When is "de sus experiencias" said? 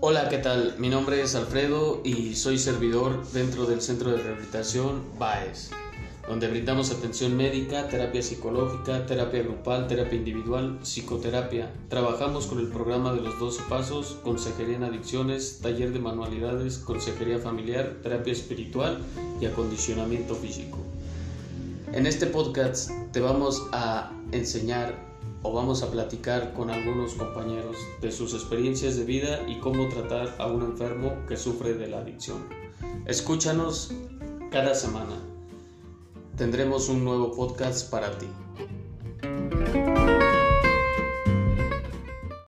28.00-28.96